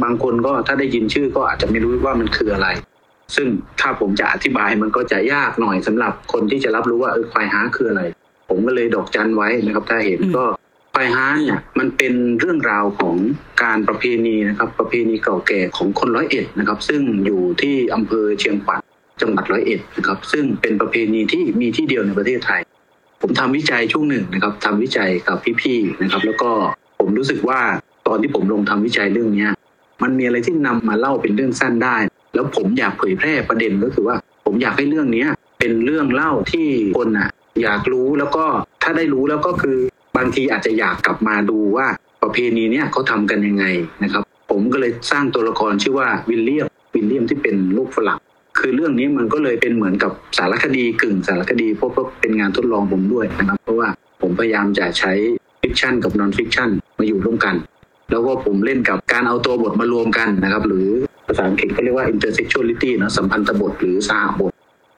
[0.05, 2.69] บางคนก็ถ้าได้ยินชื่อก็อาจจะไม่รู้ว่ามันคืออะไร
[3.37, 3.47] ซึ่ง
[3.81, 8.03] ถ้าผมจะอธิบายมันก็จะยากหน่อยสำหรับคนที่จะรับรู้ว่าเออควายฮาร์ตคืออะไร
[8.49, 10.45] ผมก็เลยดอกจันไว้นะครับ ถ้าเห็นก็
[10.99, 13.17] ควายฮาเนี่ยมันเป็นเรื่องราวของ
[13.63, 18.81] การประเพณีนะครับประเพณีเก่าแก่ของคนร้อยเอ็ดนะครับ ซึ่งอยู่ที่อำเภอเชียงขวัญ
[19.21, 22.61] จังหวัดร้อยเอ็ดนะครับ ซึ่งเป็นประเพณีที่มีที่เดียวในประเทศไทย
[23.23, 26.51] ผมทำวิจัยช่วงหนึ่งนะครับทำวิจัยกับพี่ๆนะครับ แล้วก็
[26.99, 27.61] ผมรู้สึกว่า
[28.07, 29.51] ตอนที่ผมลงทำวิจัยเรื่องเนี้ย
[30.03, 31.97] มันมีอะไรที่นำมาเล่าเป็นเรื่องสั้นได้
[32.35, 35.29] แล้วผมอยากเผยแพร่ประเด็นก็คือว่า ผมอยากให้เรื่องเนี้ย
[35.59, 36.67] เป็นเรื่องเล่าที่
[36.99, 37.31] คนอะ
[37.63, 38.45] อยากรู้แล้วก็
[38.83, 39.79] ถ้าได้รู้แล้วก็คือ
[40.17, 41.87] บางทีอาจจะอยากกลับมาดูว่า
[42.23, 43.65] ประเพณีเนี้ยเขาทำกันยังไง
[44.03, 48.19] นะครับ ผมก็เลยสร้างตัวละครชื่อว่าวิลเลียมวิลเลียมที่เป็นลูกฝรั่ง
[48.59, 53.89] คือเรื่องนี้มันก็เลยเป็นเหมือนกับสารคดีกึ่งสารคดีเพราะว่าเป็นงานทดลองผมด้วยนะครับ เพราะว่า
[54.23, 55.13] ผมพยายามจะใช้
[55.63, 57.55] fiction กับ non-fiction มาอยู่ร่วมกัน
[58.11, 60.89] แล้วก็ผมเล่นกับการเอาตัวบทมารวมกันนะครับ หรือ
[61.27, 64.53] ภาษาอังกฤษก็เรียกว่า intertextuality นะสัมพันธบทหรือสหบท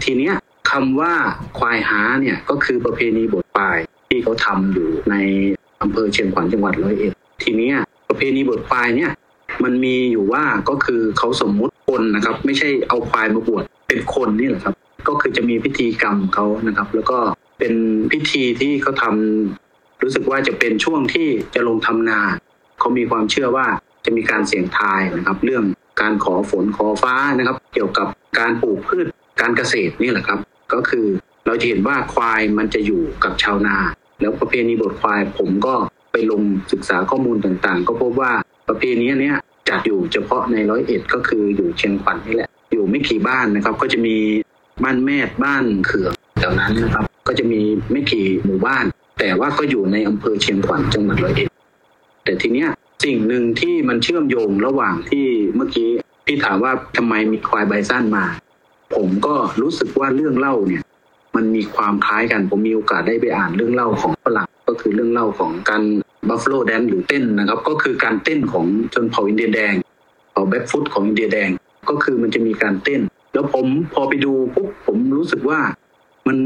[0.04, 0.34] ทีเนี้ย
[0.70, 1.12] คำว่า
[1.58, 3.78] ควายฮ้าเนี่ยก็คือประเพณีบวชควาย
[4.08, 5.14] ที่เขาทำอยู่ใน
[5.82, 7.70] อำเภอเชียงขวัญจังหวัดร้อยเอ็ดทีนี้
[8.08, 9.10] ประเพณีบวชควายเนี่ย
[9.64, 14.74] มันมีอยู่ว่าก็คือเขาสมมุติคนนะครับ ไม่ใช่เอาควายมาบวชเป็นคนนี่แหละครับ
[15.08, 17.18] ก็คือจะมีพิธีกรรมเขานะครับ แล้วก็
[17.58, 17.74] เป็น
[18.12, 22.20] พิธีที่เขาทำรู้สึกว่าจะเป็นช่วงที่จะลงทำนา
[22.78, 23.66] เขามีความเชื่อว่า
[24.04, 25.64] จะมีการเสี่ยงทายนะครับ เรื่อง
[26.00, 29.06] การขอฝนขอฟ้านะครับ เกี่ยวกับการปลูกพืช
[29.40, 30.38] การเกษตรนี่แหละครับ
[30.72, 31.06] ก็คือ
[31.46, 33.76] เราจะเห็นว่าควายมันจะอยู่กับชาวนา
[34.20, 35.74] แล้วประเพณีบทควายผมก็
[36.12, 38.32] ไปลงศึกษาข้อมูลต่างๆ ก็พบว่า
[38.68, 39.36] ประเพณีเนี้ย
[39.68, 44.16] จัดอยู่เฉพาะในร้อยเอ็ดก็คืออยู่เชียงขวัญนี่แหละ อยู่ไม่กี่บ้านนะครับ ก็จะมี
[44.84, 47.60] บ้านแม่บ้านเขือกแถวนั้นนะครับ ก็จะมี
[47.92, 48.84] ไม่กี่หมู่บ้าน
[49.18, 51.48] แต่ว่าก็อยู่ในอำเภอเชียงขวัญจังหวัดร้อยเอ็ด
[52.24, 52.68] แต่ทีเนี้ย
[53.04, 55.90] สิ่งหนึ่งที่มันเชื่อมโยงระหว่างที่เมื่อกี้
[56.26, 58.24] พี่ถามว่าทำไมมีควายไบซันมา
[58.94, 60.82] ผมก็รู้สึกว่าเรื่องเล่าเนี่ย
[61.36, 65.82] มันมีความคล้ายกัน ผมมีโอกาสได้ไปอ่านเรื่องเล่าของฝรั่งก็คือเรื่องเล่าของการ
[66.28, 69.74] บัฟฟ l o แดนหรือเต้นนะครับ ก็คือการเต้นของชนเผ่าอินเดียแดง
[70.32, 71.50] เผ่าแบล็กฟุตของอินเดียแดง
[71.88, 73.00] ก็คือมันจะมีการเต้น
[73.32, 75.60] แล้วผมพอไปดูปุ๊บผมรู้สึกว่า
[76.26, 76.36] มัน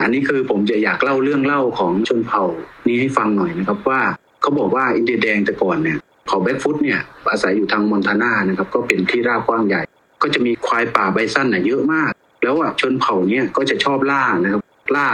[0.00, 2.44] อันนี้คือผมจะอยากเล่าเรื่องเล่าของชนเผ่า
[2.86, 4.00] นี้ให้ฟังหน่อยนะครับว่า
[4.40, 7.00] เขาบอกว่าอินเดียแดงแต่ก่อนเนี่ยเผ่าแบล็กฟุตเนี่ย
[7.30, 9.82] อาศัยอยู่ทางมอนทานานะครับก็เป็นที่ราบกว้างใหญ่
[10.22, 12.11] ก็จะมีควายป่าไบซันน่ะเยอะมาก
[12.42, 14.62] แล้วอะชนเผ่าเนี่ยก็จะชอบล่านะครับ
[14.96, 15.08] ล่า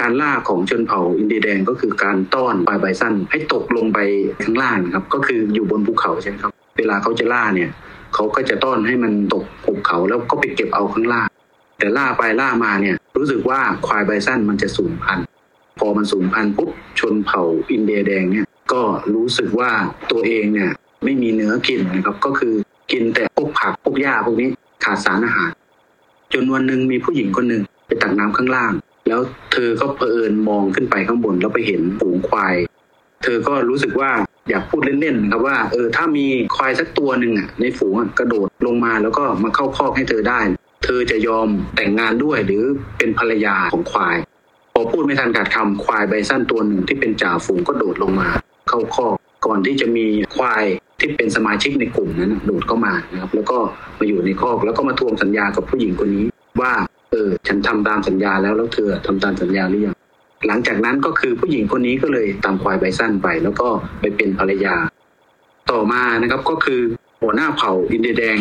[0.00, 3.98] การล่าของชนเผ่าอินเดียแดงก็คือการต้อนควายไบซันให้ตกลงไป
[4.42, 7.70] ข้างล่างครับ ก็คืออยู่บนภูเขาใช่ไหมครับ เวลาเขาจะล่าเนี่ย
[8.14, 11.28] เขาก็จะต้อนให้มันตกภูเขาแล้วก็ไปเก็บเอาข้างล่าง
[11.78, 15.26] แต่ล่าไปล่ามาเนี่ยรู้สึกว่าควายไบซันมันจะสูญพันธุ์
[15.78, 18.82] พอมันสูญพันธุ์ปุ๊บชนเผ่าอินเดียแดงเนี่ยก็
[19.14, 19.70] รู้สึกว่า
[20.10, 20.70] ตัวเองเนี่ย
[21.04, 22.54] ไม่มีเนื้อกินนะครับก็คือ
[22.92, 24.48] กินแต่พวกผักพวกหญ้าพวกนี้
[24.84, 25.50] ขาดสารอาหาร
[26.32, 28.72] จนวันหนึ่งมีผู้หญิงคนหนึ่งไปตักน้ำข้างล่าง
[29.08, 29.20] แล้ว
[29.52, 32.54] เธอก็เผอิญมองขึ้นไปข้างบนแล้วไปเห็นฝูงควาย
[33.22, 34.10] เธอก็รู้สึกว่า
[34.48, 40.40] อยากพูดเล่นๆนะครับว่าเออถ้ามีควายสักตัวหนึ่งอะในฝูงกระโดดลงมาแล้วก็มาเข้าคอกให้เธอได้
[40.84, 42.62] เธอจะยอมแต่งงานด้วยหรือ
[42.98, 44.16] เป็นภรรยาของควาย
[44.72, 48.28] พอพูดไม่ทันขาดคำควายใบสั้นตัวหนึ่งที่เป็นจ่าฝูงก็โดดลงมา
[48.68, 49.15] เข้าคอก
[49.46, 50.06] ก่อนที่จะมี
[50.36, 50.64] ควาย
[51.00, 53.58] ที่เป็นสมาชิกในกลุ่มนั้นโดดเข้ามานะครับ แล้วก็
[53.98, 56.24] มาอยู่ในคอกแล้วก็มาทวงสัญญากับผู้หญิงคนนี้
[56.60, 56.72] ว่า
[57.10, 59.94] เออฉันทำตามสัญญาแล้วแล้วเธอทำตามสัญญาหรือยัง
[60.46, 63.68] หลังจากนั้นก็คือผู้หญิงคนนี้ก็เลยตามควายใบสั้นไป แล้วก็
[64.00, 64.76] ไปเป็นภรรยา
[65.70, 66.80] ต่อมานะครับก็คือ
[67.22, 68.38] หัวหน้าเผ่าอินเดียแดง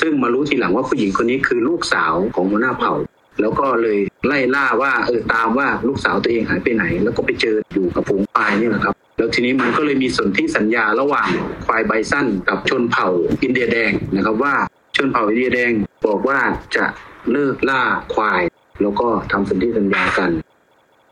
[0.00, 2.92] ซึ่งมารู้ทีหลังว่าผู้หญิงคนนี้คือลูกสาวของหัวหน้าเผ่า
[3.40, 11.28] แล้วก็เลยไล่ล่าว่าเออตามว่าลูกสาวตัวเองหายไปไหน แล้วก็ไปเจออยู่กับฝูงควายนี่แหละครับแล้วทีนี้มันก็เลยมีสนธิสัญญาระหว่าง
[11.66, 13.08] ควายใบสั้นกับชนเผ่า
[13.42, 14.54] อินเดียแดงนะครับว่า
[14.96, 15.72] ชนเผ่าอินเดียแดง
[16.06, 16.38] บอกว่า
[16.76, 16.84] จะ
[17.32, 17.82] เลิกล่า
[18.14, 18.42] ควาย
[18.82, 20.30] แล้วก็ทำสนธิสัญญากัน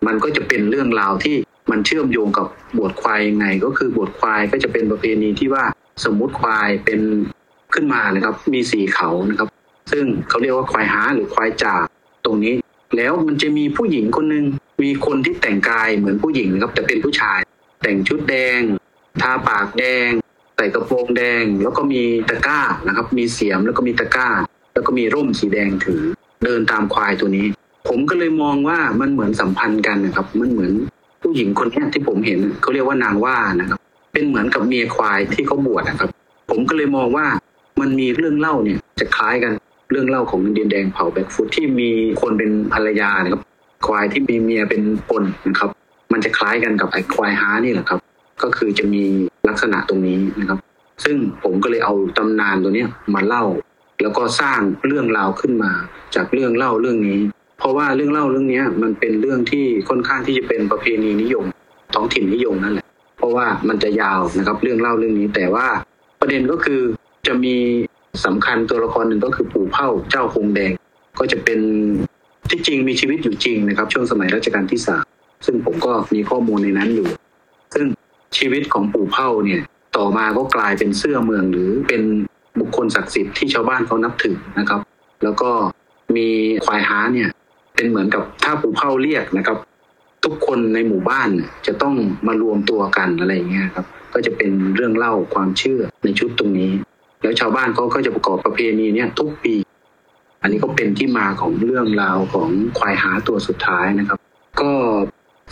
[0.06, 1.36] มันก็จะเป็นเรื่องราวที่
[1.70, 2.46] มันเชื่อมโยงกับ
[2.78, 5.64] บวชควายยังไง ก็คือบวชควายก็จะเป็นประเพณีที่ว่า
[6.04, 7.00] สมมุติควายเป็น
[7.74, 9.48] ขึ้นมานะครับ มีสีเขานะครับ
[9.92, 11.74] ซึ่งเขาเรียกว่าควายหาหรือควายจ่า
[12.24, 12.54] ตรงนี้
[12.96, 14.44] แล้วมันจะมีผู้หญิงคนหนึ่ง
[14.82, 17.38] มีคนที่แต่งกายเหมือนผู้หญิงนะครับ แต่เป็นผู้ชาย
[17.82, 18.60] แต่งชุดแดง
[19.22, 20.08] ทาปากแดง
[20.56, 24.28] ใส่กระโปรงแดง แล้วก็มีตะกร้านะครับ มีเสียมแล้วก็มีตะกร้า
[24.74, 26.02] แล้วก็มีร่มสีแดงถือ
[26.44, 27.46] เดินตามควายตัวนี้
[27.88, 30.72] ผมก็เลยมองว่ามันเหมือนสัมพันธ์กันนะครับ มันเหมือน
[31.22, 33.78] ผู้หญิงคนนี้ที่ผมเห็นเขาเรียกว่านางว่านะครับ
[34.12, 36.10] เป็นเหมือนกับเมียควายที่เขาบวชนะครับ
[36.50, 37.26] ผมก็เลยมองว่า
[37.80, 39.52] มันมีเรื่องเล่าเนี่ยจะคล้ายกัน
[39.92, 43.42] เรื่องเล่าของอินเดียนแดงเผ่าแบ็กฟุตที่มีคนเป็นภรรยานะครับ
[43.86, 45.70] ควายที่มีเมียเป็นคนนะครับ
[46.12, 48.00] มันจะคล้ายกันกับไอ้ควายฮานี่แหละครับ
[48.42, 49.02] ก็คือจะมี
[49.48, 50.58] ลักษณะตรงนี้นะครับ
[51.04, 53.44] ซึ่งผมก็เลยเอาตำนานตัวเนี้ยมาเล่า
[54.02, 55.72] แล้วก็สร้างเรื่องราวขึ้นมา
[56.14, 57.20] จากเรื่องเล่าเรื่องนี้
[57.58, 61.44] เพราะว่าเรื่องเล่าเรื่องนี้มันเป็นเรื่องที่ค่อนข้างที่จะเป็นประเพณีนิยม
[61.94, 62.86] ท้องถิ่นนิยมนั่นแหละ
[63.18, 65.66] เพราะว่ามันจะยาวนะครับ เรื่องเล่าเรื่องนี้แต่ว่า
[66.20, 66.80] ประเด็นก็คือ
[67.26, 67.56] จะมี
[68.24, 70.72] สำคัญตัวละครหนึ่งก็คือปู่เผ่าเจ้าคงแดง
[71.18, 71.60] ก็จะเป็น
[72.50, 75.04] ที่จริงมีชีวิตอยู่จริงนะครับ ช่วงสมัยรัชกาลที่สาม
[75.46, 77.08] ซึ่งผมก็มีข้อมูลในนั้นอยู่
[77.74, 77.86] ซึ่ง
[78.38, 79.62] ชีวิตของปู่เผ่าเนี่ย
[79.96, 82.02] ต่อมาก็กลายเป็นเสื้อเมืองหรือเป็น
[82.60, 84.80] บุคคลศักดิ์สิทธิ์ที่ชาวบ้านเขานับถือนะครับ
[85.22, 85.50] แล้วก็
[86.16, 86.28] มี
[86.64, 87.28] ควายหาเนี่ย
[87.74, 89.58] เป็นเหมือนกับถ้าปู่เผ่าเรียกนะครับ
[90.24, 91.28] ทุกคนในหมู่บ้าน
[91.66, 91.94] จะต้อง
[92.26, 96.72] มารวมตัวกันอะไรอย่างเงี้ยครับ ก็จะเป็นเรื่องเล่าความเชื่อในชุดตรงนี้
[97.22, 99.54] แล้วชาวบ้านเขาก็จะประกอบประเพณีเนี่ยทุกปี
[100.42, 104.18] อันนี้ก็เป็นที่มาของเรื่องราวของควายหาตัวสุดท้ายนะครับ
[104.60, 104.72] ก็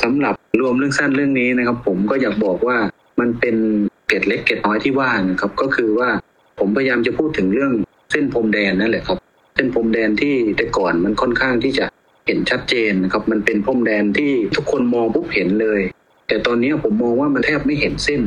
[0.03, 2.77] สำหรับรวมเรื่องสั้นเรื่องนี้นะครับ ผมก็อยากบอกว่า
[3.21, 3.57] มันเป็น
[4.07, 6.09] เกร็ดเล็กเกร็ดน้อยที่ว่านะครับ ก็คือว่า
[6.59, 7.73] ผมพยายามจะพูดถึงเรื่อง
[8.11, 9.19] เส้นพรมแดนนั่นแหละครับ
[9.55, 11.85] เส้นพรมแดนที่แต่ก่อนมันค่อนข้างที่จะ
[12.27, 15.81] เห็นชัดเจนนะครับ มันเป็นพรมแดนที่ทุกคนมองปุ๊บเห็นเลย
[16.29, 18.21] แต่ตอนนี้ผมมองว่ามันแทบไม่เห็นเส้น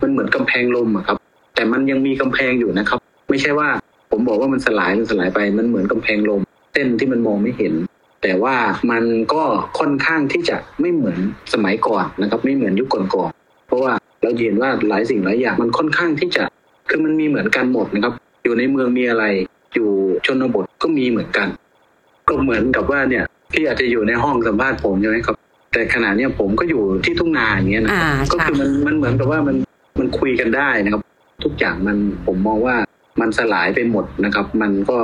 [0.00, 1.16] มันเหมือนกำแพงลมอะครับ
[1.62, 2.98] แต่มันยังมีกำแพงอยู่นะครับ
[3.30, 3.68] ไม่ใช่ว่า
[4.10, 6.40] ผมบอกว่ามันสลายมันสลายไปมันเหมือนกำแพงลม
[6.72, 7.72] เส้นที่มันมองไม่เห็น
[8.22, 8.56] แต่ว่า
[8.90, 9.42] มันก็
[9.78, 11.16] ค่อนข้างที่จะไม่เหมือน
[11.52, 16.44] สมัยก่อนนะครับ ไม่เหมือนยุคก่อนๆเพราะว่าเราเห็นว่าหลายสิ่งหลายอย่างมันค่อนข้างที่จะ
[16.88, 18.12] คือมันมีเหมือนกันหมดนะครับ
[18.44, 19.24] อยู่ในเมืองมีอะไร
[19.74, 19.90] อยู่
[20.26, 21.48] ชนบทก็มีเหมือนกัน
[22.28, 25.36] ก็เหมือนกับว่าเนี่ยพี่อาจจะอยู่ในห้องสัมภาษณ์ผมใช่ไหมครับ
[25.72, 29.56] แต่ขณะเนี้ยผมก็อยู่ที่ทุ่งนาอย่างเงี้ยนะอ่าก็คือมันมันเหมือนกับว่ามัน
[29.98, 31.02] มันคุยกันได้นะครับ
[31.44, 32.76] ทุกอย่างมันผมมองว่า
[33.20, 34.98] มันสลายไปหมดนะครับ มันก็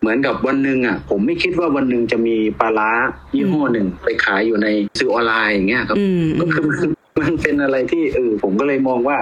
[0.00, 2.90] เหมือนกับวันหนึ่งอะ ผมไม่คิดว่าวันหนึ่งจะมีปลาร้า
[3.34, 4.66] ยี่ห้อหนึ่งไปขายอยู่ใน
[4.98, 6.90] สื่อออนไลน์อย่างเงี้ยครับอืมก็คือมัน
[7.20, 9.16] มันเป็นอะไรที่เออผมก็เลยมองว่า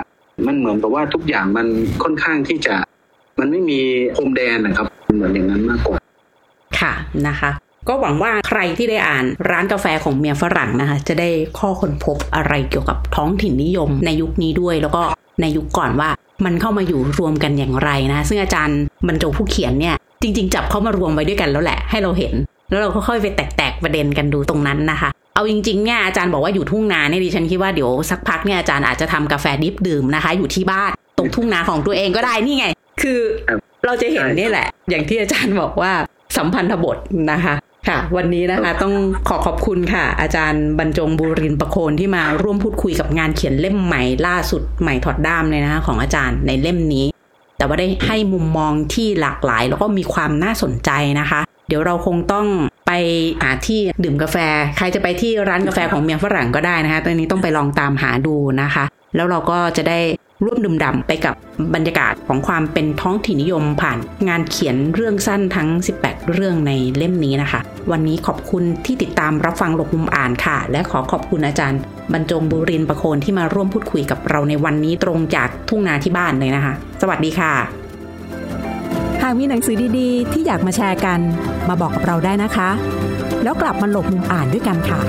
[0.47, 1.67] มันเหมือนกับว่าทุกอย่างมัน
[2.03, 2.75] ค่อนข้างที่จะ
[3.39, 3.81] มันไม่มี
[4.17, 5.99] พรมแดนนะครับเหมือนอย่างนั้นมากกว่า
[6.81, 6.93] ค่ะ
[7.29, 7.51] นะคะ
[7.89, 15.03] ก็หวังว่าใครที่ได้อ่านร้านกาแฟของเมียฝรั่งนะคะ จะได้ข้อค้นพบอะไรเกี่ยวกับท้องถิ่นนิยมในยุคนี้ด้วย แล้วก็
[15.41, 16.11] ในยุคก่อนว่า
[16.45, 22.35] มันเข้ามาอยู่รวมกันอย่างไรนะซึ่งอาจารย์บรรจงผู้เขียนเนี่ยจริง ๆ จับเข้ามารวมไว้ด้วยกันแล้วแหละให้เราเห็น
[22.71, 32.67] แล้วเราก็ค่อยไปแตกๆประเด็นกันดูตรงนั้นนะคะ เอาจริงๆเนี่ยอาจารย์บอกว่าอยู่ทุ่งนาเนี่ยดิฉันคิดว่าเดี๋ยวสักพักเนี่ยอาจารย์อาจจะทำกาแฟดิบดื่มนะคะ อยู่ที่บ้านตรงทุ่งนาของตัวเองก็ได้นี่ไง
[33.03, 35.93] คือครับเราจะเห็นใช่นี่แหละ อย่างที่อาจารย์บอกว่า
[36.37, 36.97] สัมพันธบท
[37.33, 37.55] นะคะ
[37.89, 38.95] ค่ะ วันนี้นะคะต้อง
[39.29, 47.07] ขอขอบคุณค่ะ อาจารย์บรรจงบุรินทร์ประโคนที่มาร่วมพูดคุยกับงานเขียนเล่มใหม่ล่าสุดใหม่ถอดด้ามเลยนะคะของอาจารย์ในเล่มนี้
[47.57, 50.91] แต่ว่าได้ให้มุมมองที่หลากหลาย แล้วก็มีความน่าสนใจ
[51.21, 52.47] นะคะ เดี๋ยวเราคงต้อง
[52.91, 53.03] ไป
[53.43, 54.37] หาที่ดื่มกาแฟ
[54.79, 58.85] ใครจะไปที่ร้านกาแฟของเมียฝรั่งก็ได้นะคะตอนนี้ต้องไปลองตามหาดูนะคะ
[59.17, 60.01] แล้วเราก็จะได้
[60.45, 61.35] ร่วมดื่มด่ำไปกับ
[61.75, 63.99] บรรยากาศของความเป็นท้องถิ่นนิยมผ่าน
[64.29, 65.69] งานเขียนเรื่องสั้นทั้ง
[66.01, 71.81] 18 เรื่องในเล่มนี้นะคะ วันนี้ขอบคุณที่ติดตามรับฟังหลบมุมอ่านค่ะ และขอขอบคุณอาจารย์
[72.13, 81.21] บรรจงบุรินทร์ประโคนที่มาร่วมพูดคุยกับเราในวันนี้ตรงจากทุ่งนาที่บ้านเลยนะคะ สวัสดีค่ะากมีหนังสือดีๆ ที่อยากมาแชร์กัน
[81.69, 82.71] มาบอกกับเราได้นะคะ
[83.43, 85.01] แล้วกลับมาหลบมุมอ่านด้วยกันค่ะ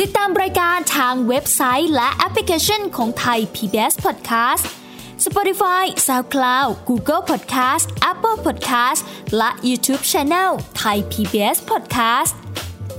[0.00, 4.64] ติดตามรายการทางเว็บไซต์และแอปพลิเคชันของไทย PBS Podcast
[5.26, 9.00] Spotify SoundCloud Google Podcast Apple Podcast
[9.36, 10.50] และ YouTube Channel
[10.82, 12.34] Thai PBS Podcast